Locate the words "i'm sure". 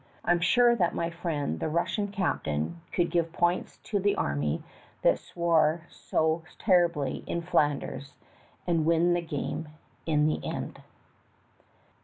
0.25-0.75